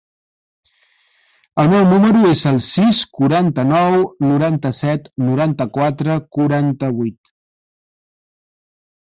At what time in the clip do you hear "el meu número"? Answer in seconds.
1.63-2.21